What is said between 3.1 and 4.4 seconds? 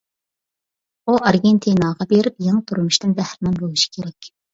بەھرىمەن بولۇشى كېرەك.